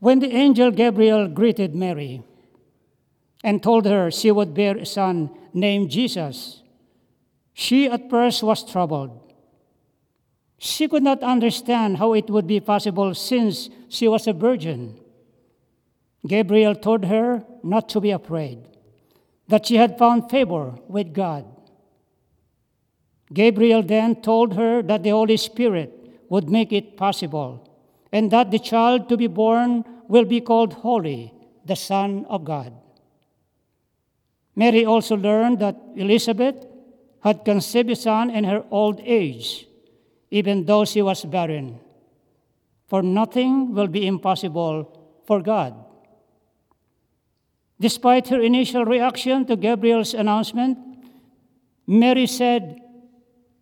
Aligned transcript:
When 0.00 0.18
the 0.18 0.34
angel 0.34 0.70
Gabriel 0.70 1.28
greeted 1.28 1.74
Mary 1.74 2.22
and 3.44 3.62
told 3.62 3.84
her 3.86 4.10
she 4.10 4.30
would 4.30 4.54
bear 4.54 4.76
a 4.76 4.86
son 4.86 5.30
named 5.52 5.90
Jesus, 5.90 6.62
she 7.52 7.86
at 7.88 8.10
first 8.10 8.42
was 8.42 8.64
troubled. 8.64 9.32
She 10.58 10.88
could 10.88 11.02
not 11.02 11.22
understand 11.22 11.98
how 11.98 12.14
it 12.14 12.28
would 12.28 12.46
be 12.46 12.60
possible 12.60 13.14
since 13.14 13.70
she 13.88 14.08
was 14.08 14.26
a 14.26 14.32
virgin. 14.32 14.98
Gabriel 16.26 16.74
told 16.74 17.04
her 17.06 17.44
not 17.62 17.88
to 17.90 18.00
be 18.00 18.10
afraid, 18.10 18.58
that 19.48 19.66
she 19.66 19.76
had 19.76 19.98
found 19.98 20.30
favor 20.30 20.74
with 20.88 21.14
God. 21.14 21.46
Gabriel 23.32 23.82
then 23.82 24.16
told 24.16 24.54
her 24.54 24.82
that 24.82 25.02
the 25.02 25.10
Holy 25.10 25.36
Spirit 25.36 25.92
would 26.28 26.50
make 26.50 26.72
it 26.72 26.96
possible, 26.96 27.69
and 28.12 28.30
that 28.30 28.50
the 28.50 28.58
child 28.58 29.08
to 29.08 29.16
be 29.16 29.26
born 29.26 29.84
will 30.08 30.24
be 30.24 30.40
called 30.40 30.72
Holy, 30.72 31.32
the 31.64 31.76
Son 31.76 32.26
of 32.28 32.44
God. 32.44 32.72
Mary 34.56 34.84
also 34.84 35.16
learned 35.16 35.58
that 35.60 35.76
Elizabeth 35.96 36.66
had 37.20 37.44
conceived 37.44 37.90
a 37.90 37.96
son 37.96 38.30
in 38.30 38.44
her 38.44 38.64
old 38.70 39.00
age, 39.04 39.66
even 40.30 40.64
though 40.64 40.84
she 40.84 41.02
was 41.02 41.24
barren. 41.24 41.78
For 42.88 43.02
nothing 43.02 43.74
will 43.74 43.86
be 43.86 44.06
impossible 44.06 45.22
for 45.26 45.40
God. 45.40 45.74
Despite 47.78 48.28
her 48.28 48.40
initial 48.40 48.84
reaction 48.84 49.46
to 49.46 49.56
Gabriel's 49.56 50.12
announcement, 50.12 50.78
Mary 51.86 52.26
said 52.26 52.80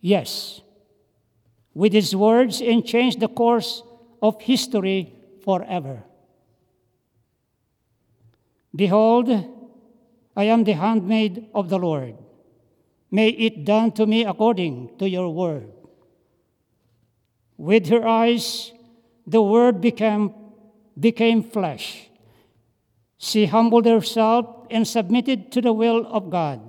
yes 0.00 0.62
with 1.74 1.92
his 1.92 2.16
words 2.16 2.60
and 2.60 2.84
changed 2.84 3.20
the 3.20 3.28
course 3.28 3.82
of 4.22 4.40
history 4.40 5.12
forever. 5.44 6.02
Behold, 8.74 9.28
I 10.36 10.44
am 10.44 10.64
the 10.64 10.72
handmaid 10.72 11.48
of 11.54 11.68
the 11.68 11.78
Lord. 11.78 12.16
May 13.10 13.30
it 13.30 13.64
done 13.64 13.92
to 13.92 14.06
me 14.06 14.24
according 14.24 14.96
to 14.98 15.08
your 15.08 15.30
word. 15.30 15.72
With 17.56 17.88
her 17.88 18.06
eyes, 18.06 18.72
the 19.26 19.42
word 19.42 19.80
became, 19.80 20.32
became 20.98 21.42
flesh. 21.42 22.08
She 23.18 23.46
humbled 23.46 23.86
herself 23.86 24.66
and 24.70 24.86
submitted 24.86 25.52
to 25.52 25.60
the 25.60 25.72
will 25.72 26.06
of 26.06 26.30
God 26.30 26.60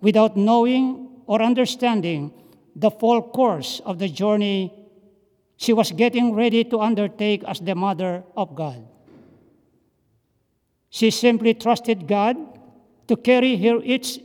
without 0.00 0.36
knowing 0.36 1.22
or 1.26 1.42
understanding 1.42 2.32
the 2.74 2.90
full 2.90 3.22
course 3.22 3.80
of 3.84 3.98
the 3.98 4.08
journey 4.08 4.79
she 5.60 5.74
was 5.74 5.92
getting 5.92 6.34
ready 6.34 6.64
to 6.64 6.80
undertake 6.80 7.44
as 7.44 7.60
the 7.60 7.74
mother 7.74 8.24
of 8.34 8.54
God. 8.54 8.82
She 10.88 11.10
simply 11.10 11.52
trusted 11.52 12.08
God 12.08 12.36
to 13.08 13.14
carry 13.14 13.56
her 13.58 13.78
each, 13.84 14.20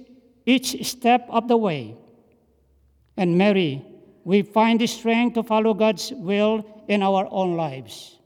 each 0.45 0.87
step 0.87 1.27
of 1.29 1.49
the 1.49 1.57
way. 1.57 1.97
And 3.17 3.37
Mary, 3.37 3.85
we 4.23 4.43
find 4.43 4.79
the 4.79 4.87
strength 4.87 5.33
to 5.33 5.43
follow 5.43 5.73
God's 5.73 6.13
will 6.13 6.65
in 6.87 7.03
our 7.03 7.27
own 7.29 7.57
lives. 7.57 8.17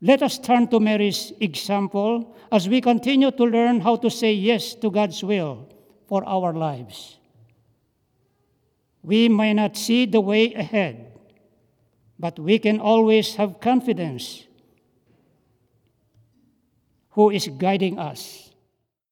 Let 0.00 0.22
us 0.22 0.38
turn 0.38 0.68
to 0.68 0.80
Mary's 0.80 1.34
example 1.38 2.34
as 2.50 2.66
we 2.66 2.80
continue 2.80 3.30
to 3.30 3.44
learn 3.44 3.80
how 3.80 3.96
to 3.96 4.08
say 4.08 4.32
yes 4.32 4.74
to 4.76 4.90
God's 4.90 5.22
will 5.22 5.68
for 6.08 6.26
our 6.26 6.54
lives. 6.54 7.18
We 9.04 9.28
may 9.28 9.52
not 9.52 9.76
see 9.76 10.06
the 10.06 10.20
way 10.20 10.54
ahead, 10.54 11.12
but 12.18 12.38
we 12.38 12.58
can 12.58 12.80
always 12.80 13.36
have 13.36 13.60
confidence 13.60 14.46
who 17.10 17.30
is 17.30 17.46
guiding 17.48 17.98
us. 17.98 18.43